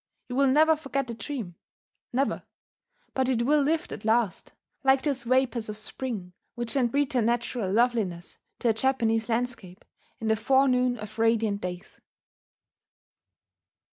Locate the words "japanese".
8.73-9.29